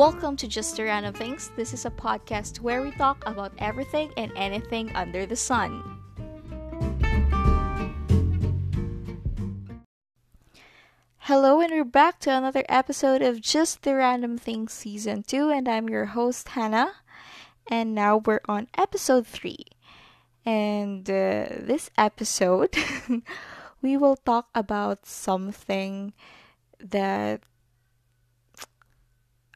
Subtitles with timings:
[0.00, 1.52] Welcome to Just a Random Things.
[1.56, 6.00] This is a podcast where we talk about everything and anything under the sun.
[11.18, 15.68] Hello, and we're back to another episode of Just the Random Things Season 2, and
[15.68, 16.92] I'm your host, Hannah.
[17.66, 19.54] And now we're on episode 3.
[20.46, 22.74] And uh, this episode,
[23.82, 26.14] we will talk about something
[26.82, 27.42] that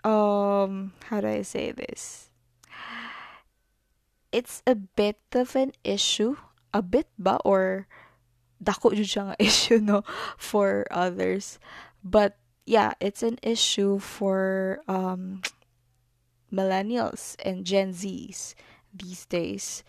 [0.04, 2.30] um how do I say this?
[4.30, 6.36] It's a bit of an issue,
[6.72, 7.88] a bit ba or
[8.62, 10.04] dako jud issue no
[10.36, 11.58] for others.
[12.04, 12.36] But
[12.66, 15.42] yeah, it's an issue for um
[16.52, 18.54] millennials and Gen Zs
[18.92, 19.82] these days.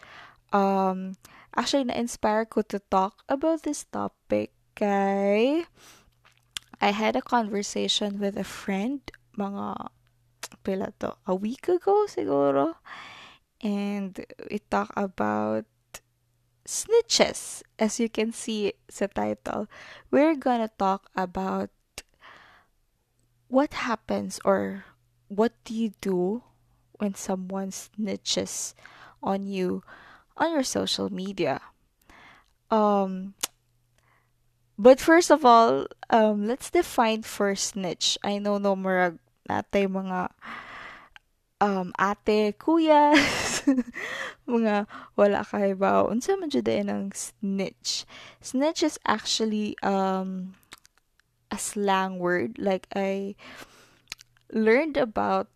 [0.55, 1.19] Um
[1.55, 5.63] actually na-inspire ko to talk about this topic kay
[6.83, 9.00] I had a conversation with a friend
[9.39, 9.94] mga
[10.64, 12.75] pila to, a week ago siguro.
[13.61, 15.66] And we talk about
[16.66, 17.62] snitches.
[17.80, 19.70] As you can see sa title,
[20.12, 21.70] we're gonna talk about
[23.47, 24.84] what happens or
[25.30, 26.44] what do you do
[26.97, 28.73] when someone snitches
[29.22, 29.84] on you
[30.38, 31.62] on your social media.
[32.69, 33.34] Um
[34.78, 38.17] but first of all, um let's define first snitch.
[38.23, 39.17] I know no more
[39.49, 40.29] natay mga
[41.61, 43.15] um, ate, kuya,
[44.47, 48.05] mga wala kay ba, unsa man jud ng snitch.
[48.41, 50.55] Snitch is actually um
[51.51, 53.35] a slang word like I
[54.51, 55.47] learned about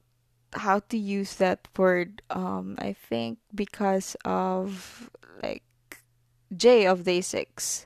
[0.53, 5.09] how to use that word um I think because of
[5.41, 5.63] like
[6.53, 7.85] Jae of Day 6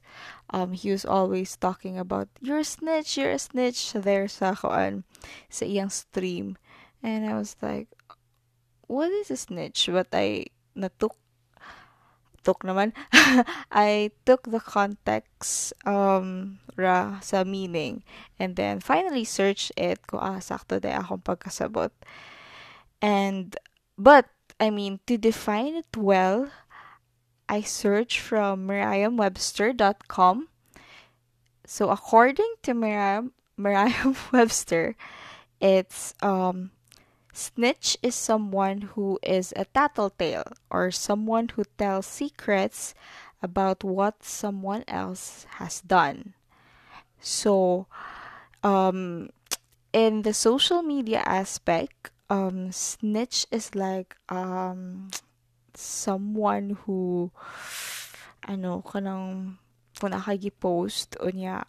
[0.53, 5.03] um he was always talking about you're a snitch you're a snitch there sa kuan
[5.49, 6.55] sa iyang stream.
[7.03, 7.89] And I was like
[8.87, 9.89] what is a snitch?
[9.91, 11.17] But I natuk
[12.43, 12.91] took naman.
[13.71, 18.03] I took the context um ra sa meaning
[18.37, 21.91] and then finally searched it ko ah sakto day akong pagkasabot.
[23.01, 23.55] And
[23.97, 24.29] but
[24.59, 26.51] I mean to define it well
[27.49, 30.47] I searched from merriam-webster.com.
[31.65, 34.95] So according to Merriam Merriam-Webster,
[35.61, 36.71] it's um
[37.31, 42.93] snitch is someone who is a tattletale or someone who tells secrets
[43.41, 46.33] about what someone else has done.
[47.19, 47.87] So
[48.63, 49.29] um
[49.93, 55.09] in the social media aspect, um snitch is like um
[55.75, 57.29] someone who
[58.45, 59.57] ano kanang
[59.97, 61.65] kung nakagi-post o niya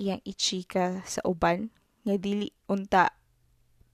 [0.00, 1.70] iyang ichika sa uban
[2.04, 3.14] nga dili unta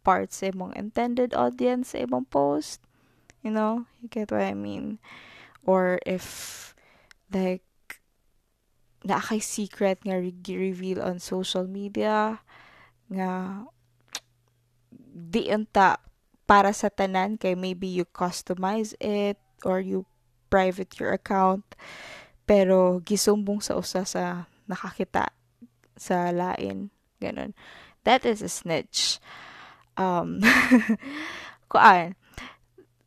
[0.07, 2.87] part sa imong intended audience sa imong post
[3.47, 3.87] you know?
[4.03, 4.99] You get what I mean?
[5.63, 6.75] Or if
[7.31, 7.63] like
[9.07, 12.43] na kay secret nga reveal on social media
[13.07, 13.63] nga
[15.15, 16.03] di unta
[16.47, 20.07] para sa tanan kay maybe you customize it or you
[20.49, 21.67] private your account.
[22.47, 25.35] Pero gisumbong sa usa sa nakakita
[25.99, 26.95] sa lain.
[27.19, 27.53] Ganun
[28.07, 29.19] that is a snitch.
[29.99, 30.41] Um
[31.73, 32.15] kuan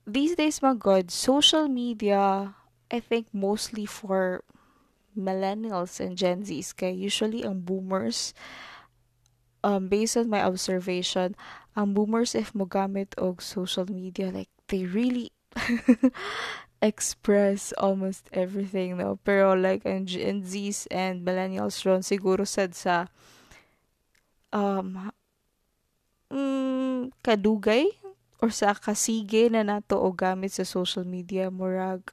[0.03, 2.53] these days my god social media
[2.91, 4.43] I think mostly for
[5.15, 8.35] millennials and Gen Zs kay usually ang boomers
[9.63, 11.37] um based on my observation
[11.79, 15.31] ang boomers if mo gamit og social media like they really
[16.83, 19.15] express almost everything no?
[19.23, 23.07] Pero like ang Gen Zs and millennials ron siguro sad sa
[24.51, 25.07] um
[26.27, 27.87] mm, kadugay
[28.43, 32.03] or sa kasige na nato og gamit sa social media murag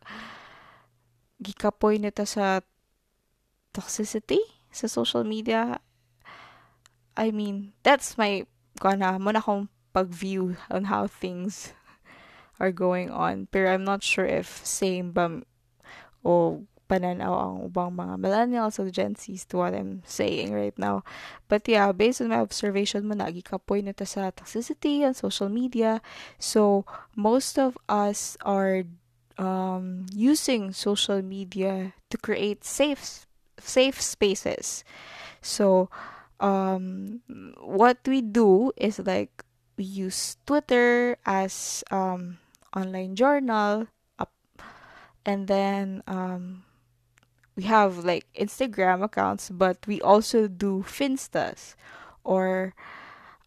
[1.42, 2.62] gikapoy nita sa
[3.74, 4.38] toxicity
[4.70, 5.80] sa social media.
[7.16, 8.44] I mean, that's my
[8.76, 11.72] kana mo na akong pag-view on how things
[12.60, 13.48] are going on.
[13.48, 15.42] Pero I'm not sure if same ba
[16.24, 21.02] o pananaw ang ubang mga millennials or Gen Zs to what I'm saying right now.
[21.50, 26.00] But yeah, based on my observation mo, nagikapoy na sa toxicity on social media.
[26.38, 26.86] So,
[27.18, 28.86] most of us are
[29.36, 33.26] um, using social media to create safe
[33.58, 34.84] safe spaces.
[35.42, 35.90] So,
[36.40, 37.20] um
[37.60, 39.44] what we do is like
[39.76, 42.38] we use Twitter as um
[42.74, 43.88] online journal
[44.18, 44.32] up
[45.24, 46.64] and then um
[47.56, 51.74] we have like Instagram accounts but we also do finstas
[52.24, 52.74] or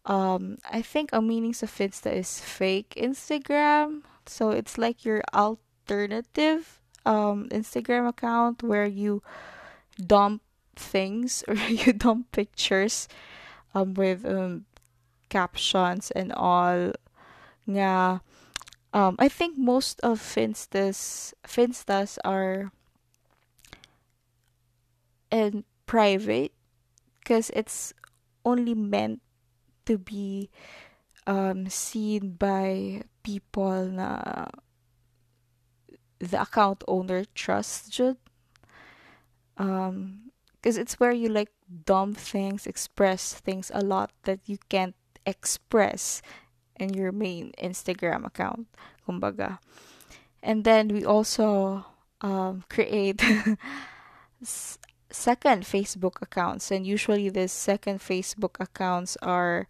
[0.06, 4.02] um I think a meaning of Finsta is fake Instagram.
[4.26, 9.22] So it's like your alternative um Instagram account where you
[9.96, 10.42] dump
[10.80, 13.08] things or you dump pictures
[13.74, 14.64] um with um
[15.28, 16.92] captions and all.
[17.68, 18.20] Nga
[18.92, 22.72] um I think most of Finstas Finstas are
[25.30, 26.52] in private
[27.20, 27.94] because it's
[28.44, 29.20] only meant
[29.86, 30.50] to be
[31.26, 34.46] um seen by people na
[36.18, 38.00] the account owner trusts
[39.56, 40.29] um
[40.60, 41.50] because it's where you like
[41.86, 46.20] dumb things express things a lot that you can't express
[46.76, 48.68] in your main Instagram account
[49.10, 49.58] kumbaga.
[50.42, 51.84] And then we also
[52.20, 53.20] um create
[55.10, 56.70] second Facebook accounts.
[56.70, 59.66] And usually the second Facebook accounts are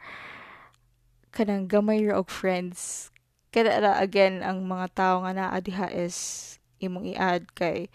[1.32, 3.10] kanang gamay og friends.
[3.50, 7.90] Kada again ang mga tao nga naa diha is imong i-add kay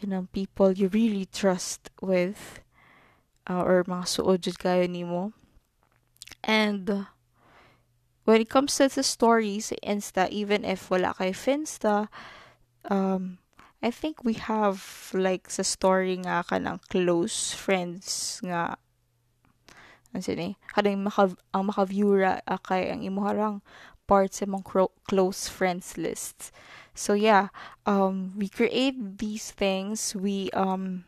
[0.00, 2.64] kanang people you really trust with
[3.44, 5.36] uh, or mga suod jud kayo nimo
[6.40, 7.04] and
[8.24, 12.08] when it comes to the stories Insta even if wala kay Finsta
[12.88, 13.36] um
[13.80, 14.80] I think we have
[15.16, 18.76] like sa story nga kanang close friends nga
[20.12, 23.64] ano sini kadang maka ang maka-view ra ah, kay ang imuharang
[24.10, 24.66] part sa mong
[25.06, 26.50] close friends lists.
[26.94, 27.48] So yeah,
[27.86, 31.04] um we create these things, we um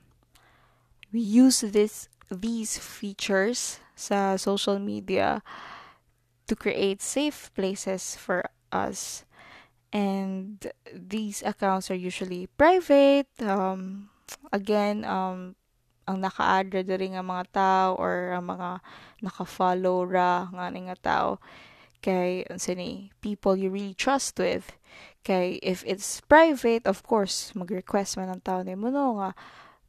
[1.13, 5.43] we use this these features sa social media
[6.49, 9.25] to create safe places for us.
[9.93, 14.09] And these accounts are usually private um
[14.49, 15.55] again um
[16.09, 16.83] ang naka-add ra
[17.31, 18.83] mga tao or ang mga
[19.23, 21.29] naka-follow ra nga nga tao
[22.03, 24.75] kay unsa ni people you really trust with
[25.23, 29.31] kay if it's private of course mag-request man ang tao nimo no nga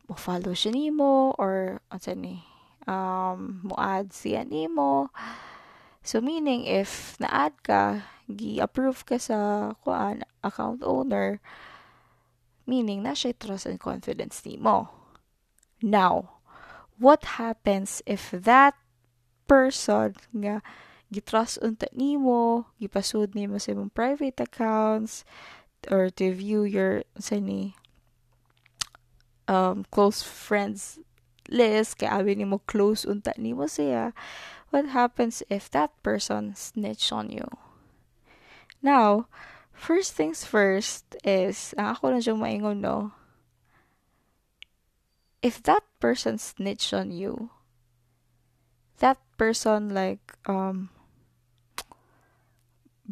[0.06, 2.46] mo follow siya nimo or unsa ni
[2.86, 5.10] um mo add siya nimo.
[6.04, 11.40] So meaning if na-add ka gi-approve ka sa kuan account owner
[12.68, 14.92] meaning na siya trust and confidence nimo.
[15.82, 16.44] Now
[17.00, 18.76] what happens if that
[19.48, 20.62] person nga
[21.13, 25.21] gitrust unta nimo gipasud nimo sa imong private accounts
[25.94, 27.77] or to view your sa ni
[29.45, 30.98] um close friends
[31.48, 34.12] list kay abi nimo close unta nimo siya
[34.74, 37.45] what happens if that person snitch on you
[38.83, 39.31] Now,
[39.71, 43.15] first things first is, ang ako lang maingon, no?
[45.39, 47.50] If that person snitch on you,
[49.00, 50.92] that person like, um,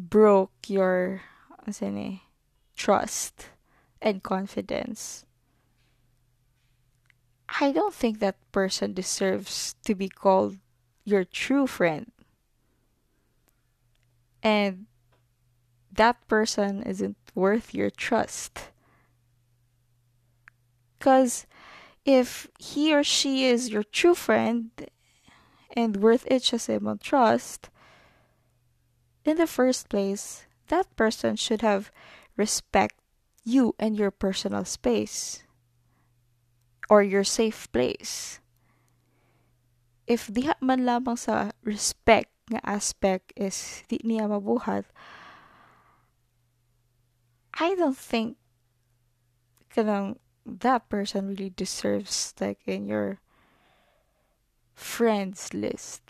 [0.08, 1.22] broke your,
[1.66, 2.18] ano ni, eh,
[2.76, 3.46] trust
[4.00, 5.24] and confidence,
[7.60, 10.56] I don't think that person deserves to be called
[11.04, 12.10] your true friend.
[14.42, 14.86] And
[15.92, 18.70] that person isn't worth your trust.
[20.98, 21.46] Because
[22.04, 24.70] if he or she is your true friend
[25.76, 27.68] and worth it imong trust,
[29.24, 31.90] in the first place, that person should have
[32.36, 32.98] respect
[33.44, 35.42] you and your personal space
[36.88, 38.40] or your safe place.
[40.06, 44.84] If diha man lamang sa respect nga aspect is di niya mabuhat,
[47.56, 48.36] I don't think
[49.72, 53.22] kanang that person really deserves like in your
[54.74, 56.02] friends list.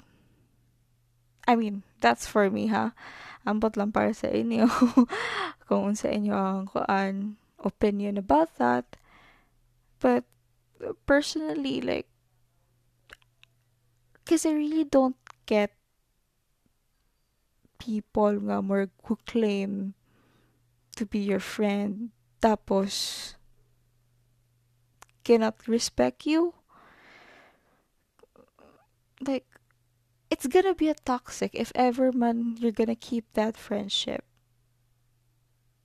[1.52, 2.96] I mean, that's for me ha.
[3.44, 4.64] Ambot lang para sa inyo
[5.68, 8.96] kung sa inyo ang kuan opinion about that.
[10.00, 10.24] But
[11.06, 12.08] personally like
[14.24, 15.16] because I really don't
[15.46, 15.76] get
[17.78, 19.94] people nga more who claim
[20.96, 22.10] to be your friend
[22.42, 23.34] tapos
[25.22, 26.54] cannot respect you
[29.22, 29.46] like
[30.32, 34.24] it's gonna be a toxic if ever man you're gonna keep that friendship.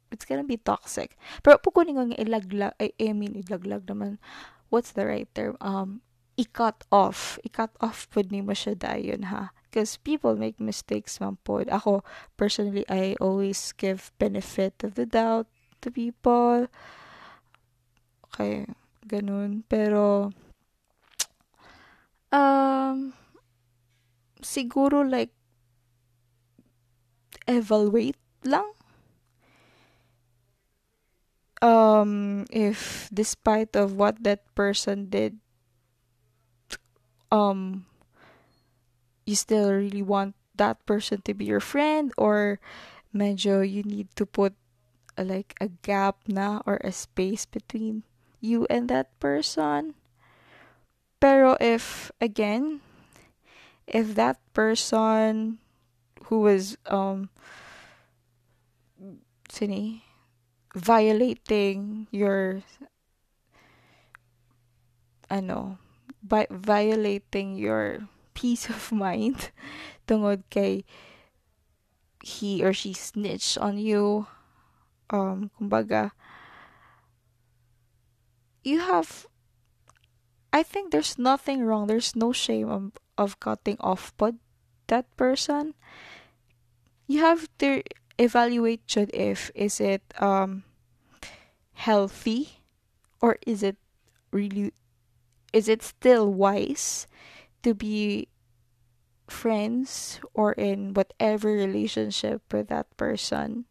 [0.07, 1.19] It's gonna be toxic.
[1.43, 4.23] Pero pukunin ko nga ilaglag I, mean ilaglag naman.
[4.71, 5.59] What's the right term?
[5.59, 5.99] Um
[6.39, 7.35] i-cut off.
[7.43, 9.51] I-cut off pud nimo siya dayon ha?
[9.67, 12.07] Because people make mistakes man pod ako
[12.39, 15.51] personally I always give benefit of the doubt
[15.83, 16.71] to people.
[18.31, 18.63] Okay
[19.03, 19.67] ganun.
[19.67, 20.31] Pero
[22.31, 23.11] um
[24.41, 25.32] siguro like
[27.48, 28.65] evaluate lang.
[31.58, 35.41] Um if despite of what that person did
[37.34, 37.86] um
[39.25, 42.60] you still really want that person to be your friend or
[43.10, 44.53] medyo you need to put
[45.17, 48.03] a, like a gap na or a space between
[48.39, 49.98] you and that person.
[51.20, 52.86] Pero if again
[53.88, 55.58] if that person
[56.27, 57.32] who was um
[59.48, 60.03] sini
[60.75, 62.62] violating your
[65.32, 65.79] ano
[66.22, 68.03] by violating your
[68.36, 69.56] peace of mind
[70.03, 70.84] tungod kay
[72.20, 74.27] he or she snitched on you
[75.10, 76.12] um kumbaga
[78.67, 79.24] you have
[80.57, 81.85] I think there's nothing wrong.
[81.85, 84.33] There's no shame of, of cutting off but
[84.87, 85.75] that person
[87.05, 87.83] you have to
[88.17, 90.63] evaluate should if is it um
[91.73, 92.63] healthy
[93.21, 93.77] or is it
[94.31, 94.73] really
[95.53, 97.05] is it still wise
[97.61, 98.27] to be
[99.29, 103.65] friends or in whatever relationship with that person?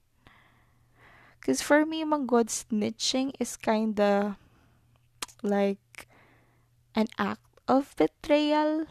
[1.40, 4.38] Because for me manggod snitching is kinda
[5.42, 5.78] like
[6.96, 8.88] an act of betrayal.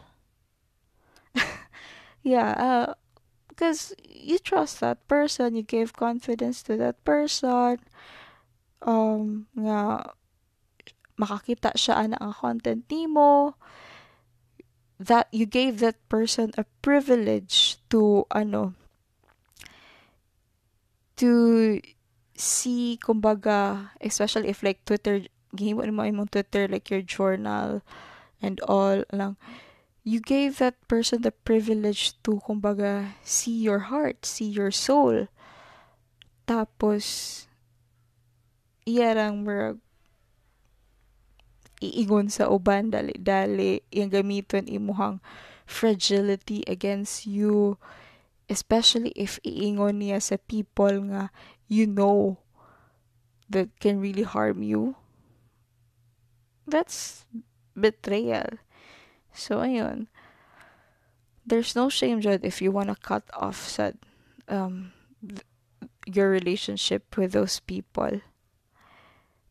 [2.26, 2.88] Yeah uh
[3.46, 7.78] because you trust that person you gave confidence to that person.
[8.82, 10.10] Um nga
[11.16, 13.56] makakita siya ana ang content nimo
[15.00, 18.76] that you gave that person a privilege to ano
[21.16, 21.80] to
[22.36, 25.24] see kumbaga especially if like Twitter
[25.56, 27.80] gihimo mo imong Twitter like your journal
[28.44, 29.40] and all lang.
[30.06, 35.26] You gave that person the privilege to kumbaga see your heart see your soul.
[36.46, 37.46] Tapos
[38.86, 39.82] iya lang murag
[41.82, 45.20] iingon sa uban dali-dali yung gamiton imuhang
[45.68, 47.76] fragility against you
[48.48, 51.28] especially if iingon niya sa people nga
[51.66, 52.38] you know
[53.50, 54.94] that can really harm you
[56.66, 57.24] that's
[57.78, 58.58] betrayal.
[59.32, 60.06] So ayun.
[61.46, 63.94] There's no shame Jud, if you wanna cut off sa
[64.48, 64.92] um
[66.06, 68.22] your relationship with those people.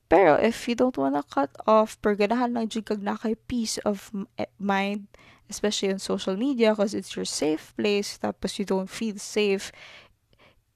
[0.08, 3.80] Pero if you don't wanna cut off, per ganahan lang jud kag na kay peace
[3.88, 5.08] of eh, mind,
[5.50, 9.72] especially on social media because it's your safe place tapos you don't feel safe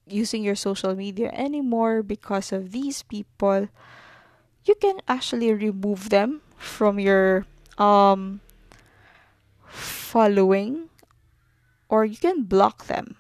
[0.10, 3.70] using your social media anymore because of these people,
[4.70, 7.50] you can actually remove them from your
[7.82, 8.38] um
[9.66, 10.94] following
[11.90, 13.18] or you can block them.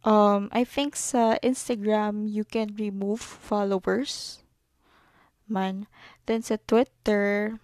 [0.00, 4.40] Um, I think sa Instagram, you can remove followers
[5.50, 5.90] man.
[6.30, 7.58] Then sa Twitter,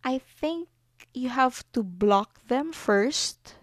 [0.00, 0.72] I think
[1.12, 3.60] you have to block them first.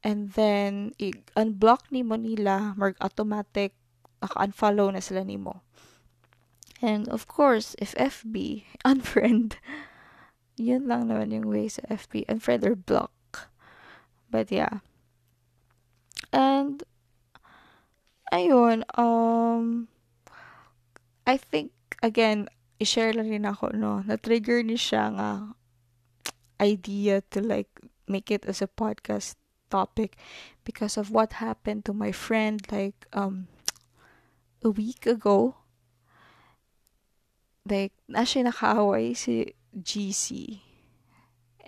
[0.00, 3.76] And then, i-unblock ni mo nila, mag automatic,
[4.24, 5.67] naka-unfollow na sila nimo.
[6.80, 9.58] And of course, if FB, unfriend.
[10.58, 13.48] Yun lang naman yung way sa FB, unfriend or block.
[14.30, 14.82] But yeah.
[16.32, 16.82] And,
[18.32, 19.88] ayun, um,
[21.26, 25.30] I think, again, i-share lang rin ako, no, na-trigger ni siya nga
[26.60, 27.70] idea to like
[28.06, 29.34] make it as a podcast
[29.70, 30.16] topic
[30.64, 33.46] because of what happened to my friend like um
[34.64, 35.54] a week ago.
[37.68, 40.58] Like, siya nakaaway si GC.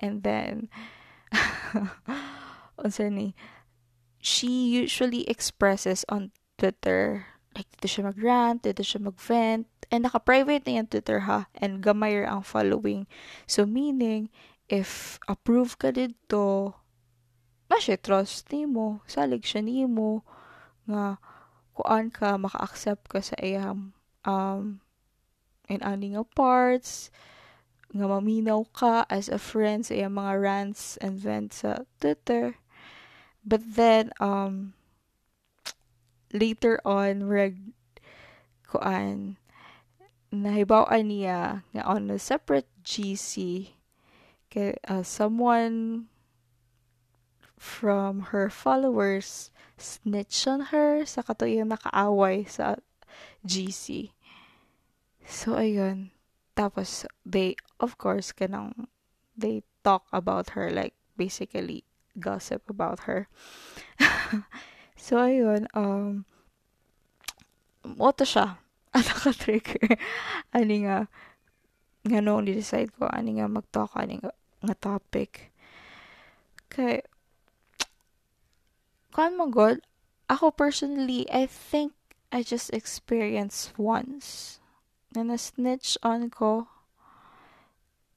[0.00, 0.73] And then,
[2.80, 3.37] unsa ni,
[4.16, 10.83] she usually expresses on Twitter like dito siya mag-rant, dito siya mag-vent, and naka-private na
[10.83, 13.11] yung Twitter ha, and gamay ang following.
[13.50, 14.30] So, meaning,
[14.71, 16.75] if approve ka dito,
[17.66, 20.23] na siya trust ni mo, salig siya ni mo,
[20.87, 21.19] nga,
[21.75, 24.78] kuan ka, maka-accept ka sa iyang, um,
[25.71, 27.15] in ani nga parts,
[27.95, 32.59] nga maminaw ka as a friend sa iyang mga rants and vents sa Twitter.
[33.47, 34.75] But then, um,
[36.35, 37.59] later on reg
[38.71, 39.35] kuan
[40.31, 43.67] nahibaw-an niya nga on a separate GC
[44.50, 46.07] kay uh, someone
[47.59, 52.79] from her followers snitch on her sa katuyang nakaaway sa
[53.43, 54.15] GC.
[55.31, 56.11] So ayun.
[56.59, 58.91] Tapos they of course kanang
[59.39, 61.87] they talk about her like basically
[62.19, 63.29] gossip about her.
[64.97, 66.25] so, ayun, um,
[67.85, 68.59] mo to siya.
[68.91, 69.95] Ano ka trigger?
[70.51, 71.07] Ani nga,
[72.03, 74.35] nga nung decide ko, ani nga mag-talk, ani nga,
[74.67, 75.55] nga topic.
[76.67, 77.07] Kay,
[79.15, 79.79] kan mo god,
[80.27, 81.95] ako personally, I think
[82.35, 84.59] I just experienced once
[85.14, 86.71] na na-snitch on ko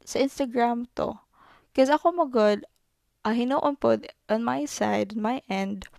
[0.05, 1.17] sa Instagram to.
[1.73, 2.67] Kasi ako magod,
[3.25, 3.97] uh, hinoon po
[4.29, 5.89] on my side, on my end,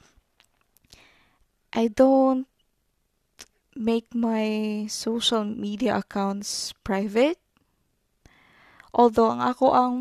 [1.74, 2.46] I don't
[3.74, 7.42] make my social media accounts private.
[8.94, 9.94] Although ang ako ang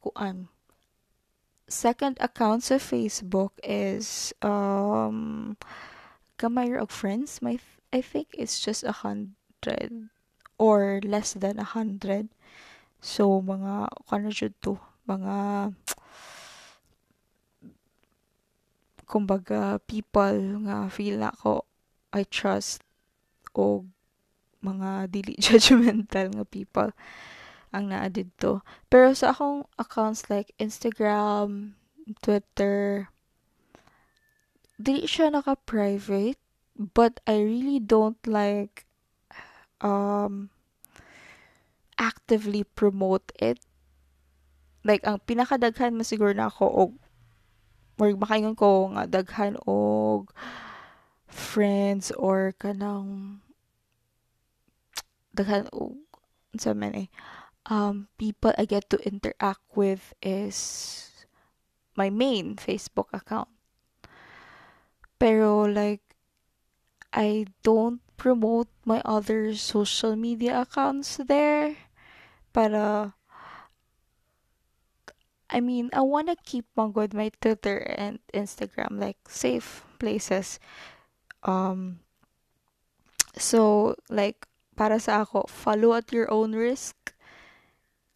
[0.00, 0.48] kuan
[1.68, 5.54] second account sa Facebook is um
[6.40, 7.44] gamay of friends.
[7.44, 7.60] My
[7.92, 9.39] I think it's just a hundred
[10.60, 12.28] or less than a hundred.
[13.00, 14.76] So mga kano jud to
[15.08, 15.72] mga
[19.08, 21.66] kumbaga people nga feel na ko
[22.14, 22.84] I trust
[23.56, 23.88] o
[24.62, 26.92] mga dili judgmental nga people
[27.70, 28.62] ang naa didto.
[28.90, 31.78] Pero sa akong accounts like Instagram,
[32.18, 33.08] Twitter,
[34.74, 36.38] dili siya naka-private
[36.74, 38.89] but I really don't like
[39.80, 40.48] um
[42.00, 43.60] actively promote it.
[44.80, 46.92] Like ang pinakadaghan mo siguro na ako og
[48.00, 49.60] or makaingon ko nga daghan
[51.28, 53.44] friends or kanang
[55.36, 56.00] daghan og
[56.56, 57.08] sa man eh
[57.68, 60.56] um people I get to interact with is
[61.92, 63.52] my main Facebook account.
[65.20, 66.00] Pero like
[67.12, 71.72] I don't promote my other social media accounts there
[72.52, 73.16] para
[75.50, 80.60] I mean, I want to keep my good my Twitter and Instagram like safe places.
[81.42, 82.04] Um
[83.34, 84.44] so like
[84.76, 87.16] para sa ako follow at your own risk.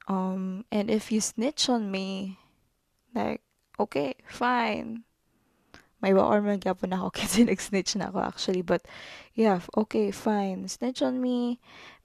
[0.04, 2.38] Um and if you snitch on me
[3.16, 3.40] like
[3.80, 5.08] okay fine
[6.04, 8.84] may or man gyapon ako kasi nag-snitch na ako actually but
[9.32, 11.56] yeah okay fine snitch on me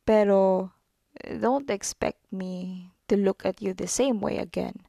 [0.07, 0.71] pero
[1.19, 4.88] eh, don't expect me to look at you the same way again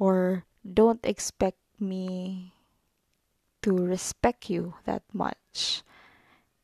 [0.00, 2.50] or don't expect me
[3.62, 5.82] to respect you that much.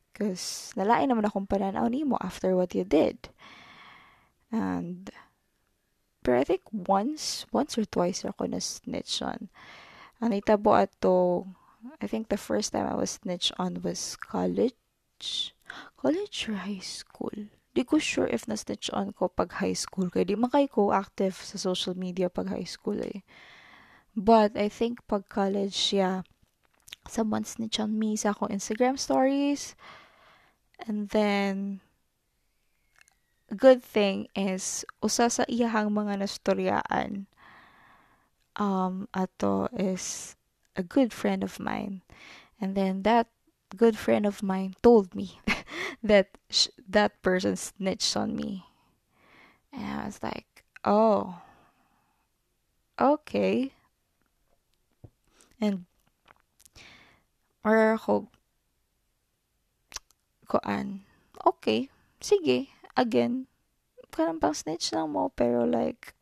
[0.09, 3.29] Because nalain naman akong pananaw ni mo after what you did.
[4.49, 5.11] And,
[6.23, 9.51] pero I think once, once or twice ako na snitch on.
[10.23, 11.43] Ang itabo ato,
[12.01, 14.75] I think the first time I was snitch on was college.
[15.97, 17.33] College or high school?
[17.75, 20.07] Di ko sure if na-snitch on ko pag high school.
[20.07, 23.23] Kaya di makay ko active sa social media pag high school eh.
[24.15, 26.23] But I think pag college, yeah,
[27.07, 29.75] someone snitch on me sa akong Instagram stories.
[30.87, 31.83] And then,
[33.51, 37.27] good thing is, usa sa iyahang mga nastoryaan,
[38.55, 40.35] um, ato is
[40.75, 42.01] a good friend of mine.
[42.59, 43.27] And then that
[43.75, 45.39] good friend of mine told me
[46.03, 48.65] that sh- that person snitched on me.
[49.73, 51.41] And I was like, oh,
[52.99, 53.73] okay.
[55.59, 55.85] And
[57.65, 58.29] or ako
[60.45, 61.01] koan
[61.41, 61.89] okay
[62.21, 63.49] sige again
[64.13, 66.13] parang pang snitch lang mo pero like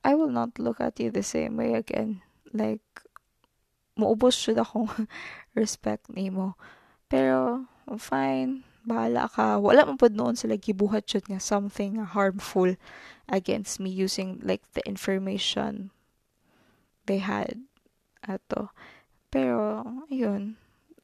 [0.00, 2.84] I will not look at you the same way again like
[3.98, 4.88] muubos syud akong
[5.60, 6.56] respect nimo
[7.10, 7.68] pero
[8.00, 12.74] fine bahala ka wala man pud noon sila gibuhat syud nga something harmful
[13.28, 15.92] against me using like the information
[17.06, 17.60] they had
[18.26, 18.70] ato.
[19.30, 20.54] Pero, ayun.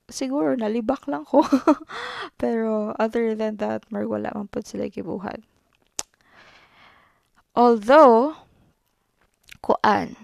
[0.06, 1.42] Siguro, nalibak lang ko.
[2.40, 5.42] Pero, other than that, mar wala man po sila gibuhat.
[7.56, 8.36] Although,
[9.66, 10.14] kuan,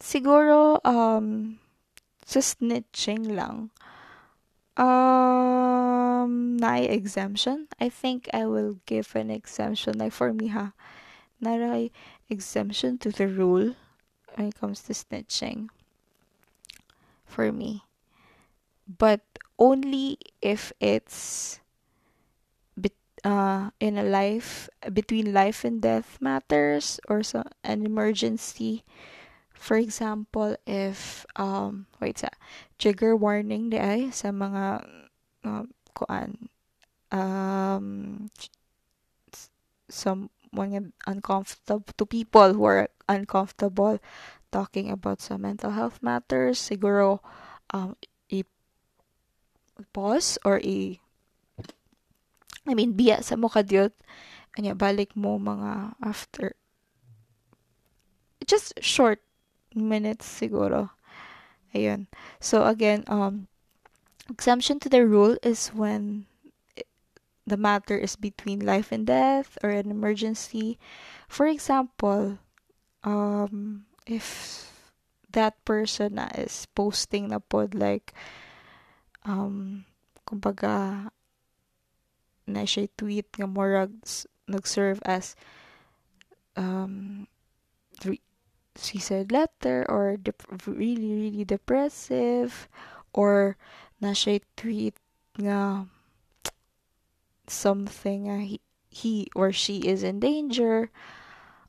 [0.00, 1.60] siguro, um,
[2.24, 3.68] sa snitching lang,
[4.80, 7.68] um, na exemption.
[7.76, 10.00] I think I will give an exemption.
[10.00, 10.72] Like, for me, ha,
[11.36, 11.60] na
[12.32, 13.76] exemption to the rule
[14.34, 15.68] when it comes to snitching
[17.28, 17.84] for me.
[18.88, 19.20] But
[19.60, 21.60] only if it's
[23.26, 28.86] uh, in a life between life and death matters or so an emergency.
[29.50, 32.30] For example, if um wait sa
[32.78, 34.86] trigger warning di ay sa mga
[35.42, 35.66] uh,
[35.98, 36.46] kuan
[37.10, 38.30] um
[39.90, 40.30] some
[41.06, 43.98] uncomfortable to people who are uncomfortable
[44.50, 47.20] talking about some mental health matters siguro
[47.76, 47.92] um
[48.32, 48.40] i
[49.92, 50.96] pause or i
[52.66, 53.94] I mean biya sa mo kadyot
[54.58, 56.58] anya balik mo mga after
[58.46, 59.20] just short
[59.74, 60.90] minutes siguro.
[61.74, 62.08] Ayun.
[62.40, 63.48] So again um
[64.30, 66.26] exemption to the rule is when
[67.46, 70.78] the matter is between life and death or an emergency.
[71.28, 72.38] For example
[73.04, 74.66] um if
[75.30, 78.16] that person na is posting na pod like
[79.28, 79.84] um
[80.24, 81.10] kumbaga
[82.46, 83.90] na siya tweet nga murag
[84.46, 85.34] nag-serve as
[86.54, 87.26] um
[88.76, 92.68] suicide letter or dep- really really depressive
[93.12, 93.56] or
[94.00, 94.94] na siya tweet
[95.40, 95.88] nga
[97.48, 100.90] something uh, he, he or she is in danger.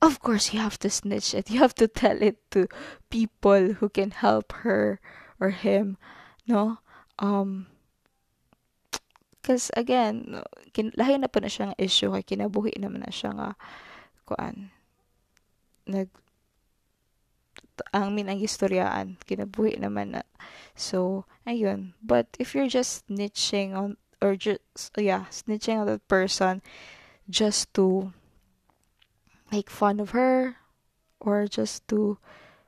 [0.02, 1.50] Of course you have to snitch it.
[1.50, 2.68] You have to tell it to
[3.10, 5.00] people who can help her
[5.40, 5.98] or him
[6.46, 6.80] no?
[7.20, 7.68] Um
[9.48, 10.44] because again
[10.76, 13.56] kin lahi na pa na siyang issue kay kinabuhi naman na siya nga
[14.28, 14.76] kuan
[15.88, 16.12] nag
[17.96, 20.28] ang min ang istoryaan kinabuhi naman na.
[20.76, 21.96] So ayun.
[22.04, 26.60] But if you're just snitching on or just yeah snitching on that person
[27.32, 28.12] just to
[29.48, 30.60] make fun of her
[31.24, 32.20] or just to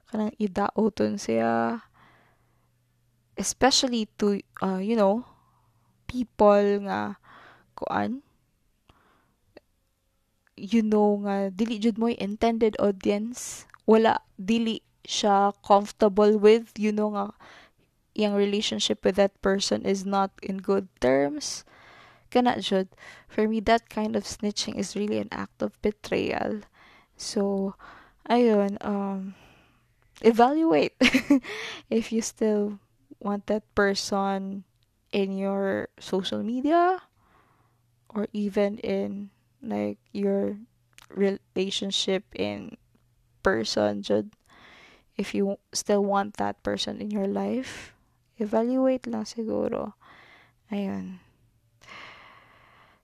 [0.07, 1.83] kanang idaoton siya
[3.35, 5.25] especially to uh, you know
[6.09, 7.21] people nga
[7.77, 8.25] kuan
[10.57, 13.69] you know nga dili jud intended audience.
[13.85, 17.31] Wala dili siya comfortable with you know nga
[18.17, 21.63] yung relationship with that person is not in good terms.
[22.33, 22.91] Kana jud
[23.31, 26.65] for me that kind of snitching is really an act of betrayal.
[27.15, 27.73] So
[28.27, 29.39] ayun um
[30.21, 30.99] evaluate
[31.89, 32.77] if you still
[33.23, 34.67] want that person
[35.11, 37.01] in your social media
[38.09, 39.29] or even in
[39.61, 40.57] like your
[41.09, 42.77] relationship in
[43.43, 44.01] person?
[44.01, 44.31] Jud
[45.17, 47.93] if you still want that person in your life
[48.39, 49.93] evaluate lang siguro.
[50.71, 51.19] Ayun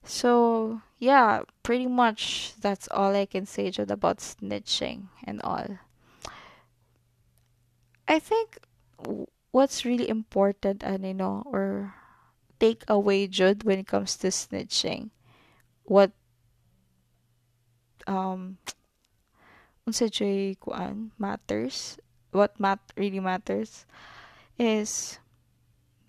[0.05, 5.79] so yeah pretty much that's all i can say jud about snitching and all.
[8.07, 8.59] I think
[9.55, 11.95] what's really important and you know or
[12.59, 15.15] take away jud when it comes to snitching?
[15.87, 16.11] What
[18.05, 18.59] um
[19.87, 20.11] unsa
[20.59, 21.95] kuan matters
[22.35, 23.87] what mat really matters
[24.59, 25.19] is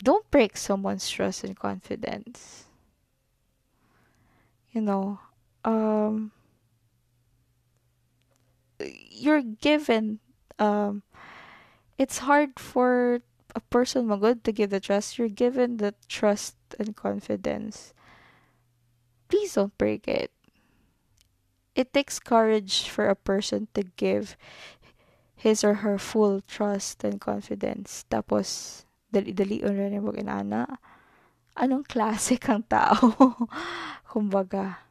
[0.02, 2.66] don't break someone's trust and confidence.
[4.74, 5.20] You know
[5.64, 6.32] um
[8.82, 10.18] you're given
[10.58, 11.06] um
[11.96, 13.22] it's hard for
[13.56, 17.96] a person magod to give the trust you're given the trust and confidence.
[19.32, 20.30] Please don't break it.
[21.74, 24.36] It takes courage for a person to give
[25.34, 28.04] his or her full trust and confidence.
[28.12, 30.68] Tapos dali-dali ra ni mo inana
[31.56, 33.16] anong klase kang tao?
[34.12, 34.84] Kumbaga.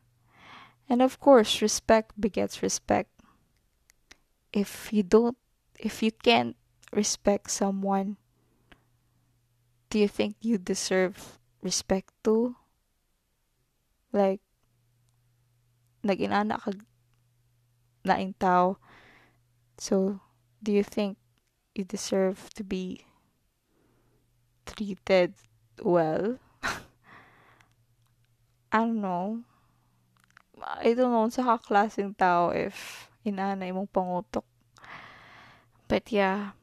[0.89, 3.13] And of course respect begets respect.
[4.49, 5.37] If you don't
[5.77, 6.57] if you can't
[6.89, 8.17] respect someone
[9.89, 12.55] do you think you deserve respect too?
[14.11, 14.41] Like
[16.05, 16.71] nag-inana ka
[18.05, 18.77] naing tao.
[19.77, 20.21] So
[20.61, 21.17] do you think
[21.73, 23.03] you deserve to be
[24.65, 25.33] treated
[25.81, 26.37] well?
[28.71, 29.41] I don't know.
[30.61, 34.45] I don't know sa kaklaseng tao if inanay mong pangutok.
[35.89, 36.55] But yeah.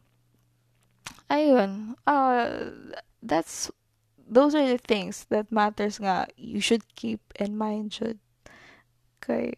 [1.29, 1.99] Ayun.
[2.07, 2.73] Uh
[3.23, 3.71] that's
[4.29, 8.19] those are the things that matters nga you should keep in mind should.
[9.23, 9.55] Okay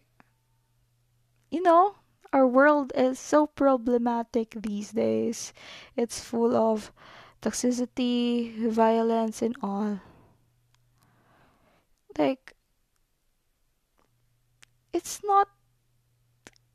[1.51, 1.97] you know
[2.35, 5.55] our world is so problematic these days.
[5.95, 6.91] It's full of
[7.41, 10.03] toxicity violence and all.
[12.19, 12.59] Like
[14.93, 15.47] it's not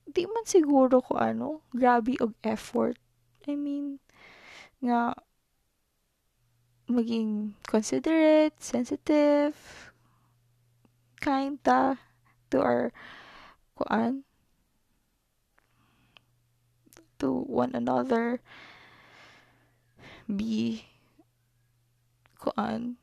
[0.07, 2.95] di man siguro ko ano grabe og effort.
[3.43, 3.99] I mean
[4.79, 5.11] nga
[6.89, 9.53] maging considerate, sensitive,
[11.21, 12.01] kind ta
[12.49, 12.89] to our
[13.77, 14.25] kuan
[17.21, 18.41] to one another.
[20.25, 20.89] Be
[22.41, 22.97] kuan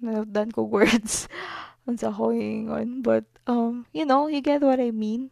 [0.00, 1.28] nalagdan ko words
[1.84, 5.28] unsa ko ingon but um you know you get what I mean.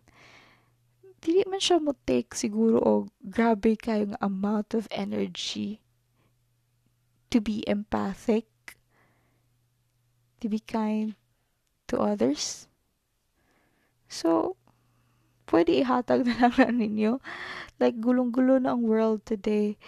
[1.19, 5.83] Dili man siya mo take siguro og grabe kayong amount of energy
[7.31, 8.47] to be empathic
[10.41, 11.15] to be kind
[11.89, 12.69] to others.
[14.09, 14.57] So
[15.51, 17.13] pwede ihatag na lang na ninyo.
[17.79, 19.79] Like gulong-gulo na ang world today.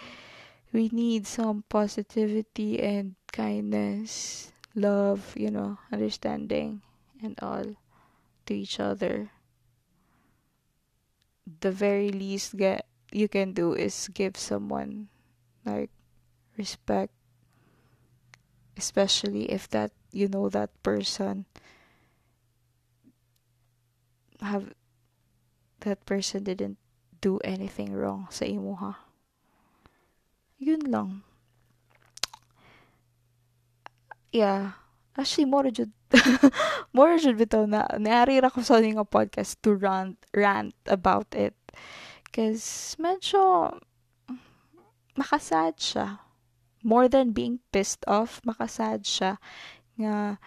[0.71, 6.79] We need some positivity and kindness love you know understanding
[7.19, 7.75] and all
[8.47, 9.31] to each other.
[11.43, 15.11] The very least get you can do is give someone
[15.67, 15.91] like
[16.55, 17.11] respect
[18.77, 21.45] especially if that you know that person
[24.41, 24.73] have
[25.81, 26.77] that person didn't
[27.21, 29.05] do anything wrong sa imo ha?
[30.61, 31.25] Yun lang.
[34.33, 34.77] Yeah.
[35.17, 35.91] Actually more jud
[36.95, 41.57] more jud bitaw na naari ra ko sa nga podcast to rant rant about it.
[42.31, 43.73] Cause medyo
[45.17, 46.30] makasad siya
[46.83, 49.37] more than being pissed off makasad siya
[49.97, 50.37] nga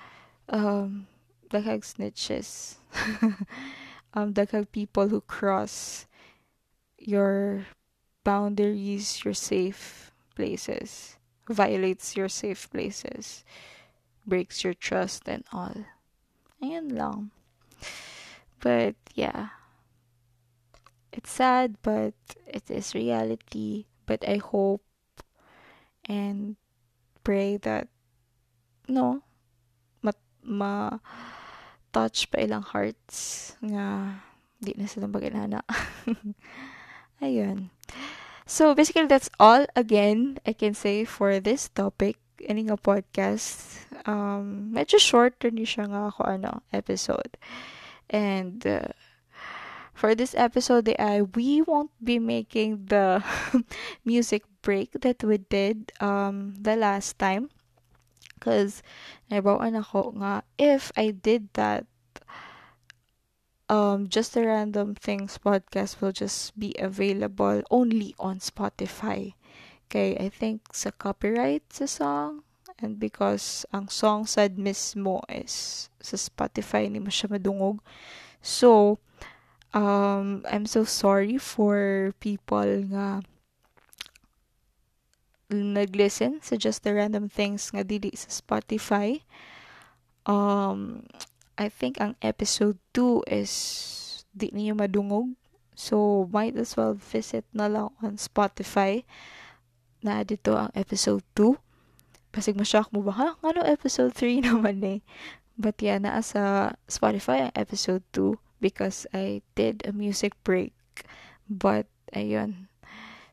[0.51, 1.07] um
[1.51, 2.83] daghang snitches
[4.17, 6.07] um daghang people who cross
[6.99, 7.67] your
[8.27, 11.17] boundaries your safe places
[11.47, 13.45] violates your safe places
[14.27, 15.85] breaks your trust and all.
[16.63, 17.31] Ayan lang.
[18.61, 19.53] But yeah.
[21.13, 22.15] It's sad, but
[22.47, 23.87] it is reality.
[24.07, 24.83] But I hope
[26.07, 26.57] and
[27.25, 27.89] pray that
[28.89, 29.25] no
[30.03, 30.13] ma,
[30.45, 30.99] ma
[31.93, 34.19] touch pa ilang hearts nga
[34.61, 35.61] di na sila maganana.
[37.25, 37.71] Ayun.
[38.45, 43.81] So basically that's all again I can say for this topic ini nga podcast.
[44.05, 47.41] Um, medyo shorter ni siya nga ako ano, episode.
[48.13, 48.93] And uh,
[49.95, 53.23] for this episode, I we won't be making the
[54.05, 57.49] music break that we did um the last time.
[58.43, 58.83] Cause
[59.31, 61.87] nabawaan ako nga if I did that
[63.71, 69.33] um just a random things podcast will just be available only on Spotify.
[69.89, 72.43] Okay, I think sa copyright sa song
[72.83, 77.79] and because ang song sad mismo is sa Spotify ni mo madungog.
[78.45, 78.99] So,
[79.75, 83.27] um, I'm so sorry for people nga
[85.51, 89.21] nag-listen sa Just the Random Things nga dili sa Spotify.
[90.25, 91.05] Um,
[91.61, 93.53] I think ang episode 2 is
[94.33, 95.37] di niyo madungog.
[95.75, 99.03] So, might as well visit na lang on Spotify
[100.03, 101.55] na dito ang episode 2.
[102.31, 103.29] Pasig ma-shock mo ba, ha?
[103.43, 104.99] Ano episode 3 naman eh?
[105.55, 110.73] But yeah, naa sa Spotify ang episode 2 because I did a music break.
[111.45, 111.85] But,
[112.17, 112.73] ayun.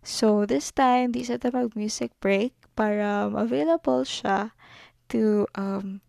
[0.04, 4.52] So, this time, di sa mag music break para available siya
[5.15, 6.04] to um,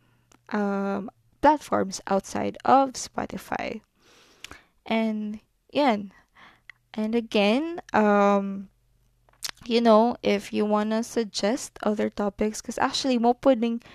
[0.51, 1.07] um,
[1.39, 3.79] platforms outside of Spotify.
[4.91, 5.39] And,
[5.71, 6.11] yan.
[6.91, 8.75] And again, um,
[9.71, 13.87] you know, if you wanna suggest other topics, because actually, mo pwedeng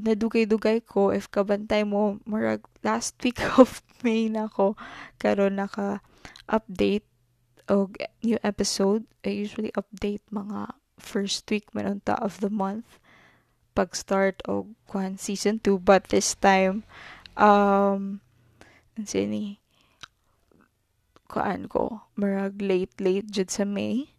[0.00, 4.74] nadugay-dugay ko if kabantay mo, murag last week of May na ko,
[5.22, 7.06] karon naka-update
[7.70, 9.06] og new episode.
[9.22, 13.02] I usually update mga first week manunta of the month
[13.74, 16.84] pag start og kwan season 2 but this time
[17.40, 18.20] um
[19.00, 19.58] sini
[21.32, 24.12] kuan ko murag late late jud sa May.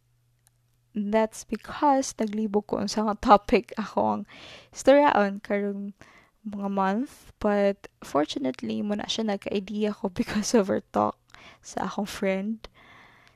[0.93, 4.23] That's because naglibog ko sa topic ako ang
[4.73, 5.93] istoryaon karong
[6.47, 7.31] mga month.
[7.39, 11.17] But fortunately, mo na siya nagka-idea ko because of our talk
[11.63, 12.67] sa akong friend.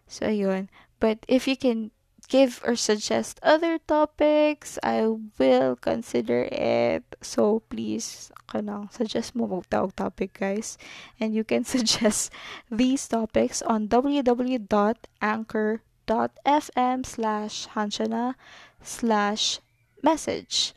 [0.07, 0.71] So, ayun.
[0.99, 1.91] But if you can
[2.27, 5.07] give or suggest other topics, I
[5.39, 7.03] will consider it.
[7.21, 10.79] So, please, kanang suggest mo magtawag topic, guys.
[11.19, 12.31] And you can suggest
[12.71, 18.35] these topics on www.anchor.com anchor.fm slash hanshana
[18.81, 19.59] slash
[20.01, 20.73] message.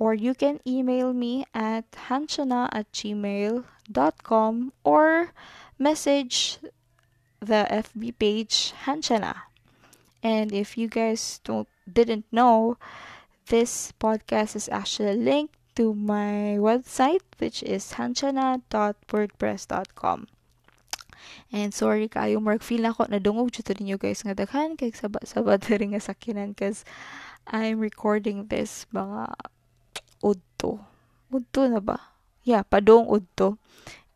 [0.00, 5.36] Or you can email me at hanshana at gmail.com or
[5.76, 6.56] message
[7.40, 9.52] the FB page Hanshana.
[10.24, 12.80] And if you guys don't didn't know,
[13.52, 20.28] this podcast is actually linked to my website, which is hanshana.wordpress.com.
[21.52, 25.68] And sorry kayo, Mark, feel na ko nadungog dito ninyo guys nga daghan kay sabat-sabat
[25.76, 26.88] rin nga sakinan cause
[27.44, 29.36] I'm recording this mga
[30.22, 30.80] udto.
[31.32, 32.10] Udto na ba?
[32.44, 33.58] yeah, padung udto.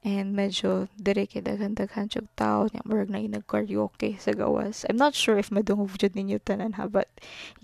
[0.05, 4.85] And medyo dire kay daghan-daghan siyang tao nya murag na nag-karaoke sa gawas.
[4.85, 7.09] I'm not sure if madungog jud ninyo tanan ha, but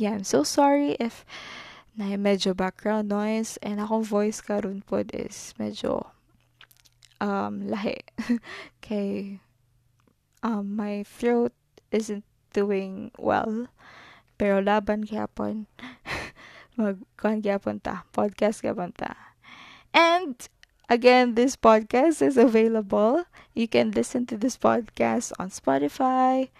[0.00, 1.29] yeah, I'm so sorry if
[1.92, 6.09] na medyo background noise and akong voice karon pod is medyo
[7.20, 8.00] um lahi
[8.87, 9.37] kay
[10.40, 11.53] um my throat
[11.92, 12.24] isn't
[12.57, 13.68] doing well
[14.40, 15.68] pero laban gyapon
[16.09, 16.19] mag
[16.76, 19.16] kuan gyapon ta podcast gyapon ta
[19.92, 20.48] and
[20.88, 23.24] again this podcast is available.
[23.54, 26.50] You can listen to this podcast on spotify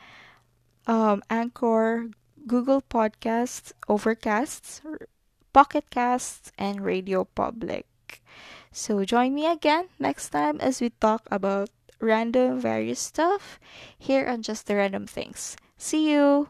[0.87, 2.11] um anchor
[2.47, 4.81] google podcasts overcasts
[5.53, 7.87] pocket casts and radio public.
[8.73, 11.71] So join me again next time as we talk about
[12.01, 13.59] random various stuff
[13.99, 15.57] here on just the random things.
[15.77, 16.49] See you